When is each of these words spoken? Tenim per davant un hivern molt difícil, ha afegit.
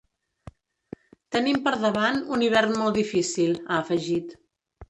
Tenim 1.35 1.59
per 1.69 1.75
davant 1.85 2.19
un 2.37 2.47
hivern 2.47 2.75
molt 2.81 2.99
difícil, 3.01 3.57
ha 3.67 3.81
afegit. 3.85 4.39